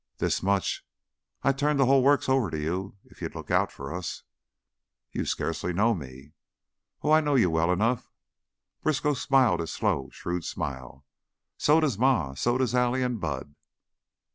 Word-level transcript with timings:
"This 0.17 0.41
much: 0.41 0.83
I'd 1.43 1.59
turn 1.59 1.77
the 1.77 1.85
hull 1.85 2.01
works 2.01 2.27
over 2.27 2.49
to 2.49 2.59
you, 2.59 2.97
if 3.05 3.21
you'd 3.21 3.35
look 3.35 3.51
out 3.51 3.71
for 3.71 3.93
us." 3.93 4.23
"You 5.11 5.25
scarcely 5.27 5.73
know 5.73 5.93
me." 5.93 6.33
"Oh, 7.03 7.11
I 7.11 7.21
know 7.21 7.35
you 7.35 7.51
well 7.51 7.71
enough!" 7.71 8.09
Briskow 8.81 9.13
smiled 9.13 9.59
his 9.59 9.69
slow, 9.71 10.09
shrewd 10.11 10.43
smile. 10.43 11.05
"So 11.59 11.79
does 11.79 11.99
Ma. 11.99 12.33
So 12.33 12.57
does 12.57 12.73
Allie 12.73 13.03
an' 13.03 13.17
Bud." 13.17 13.53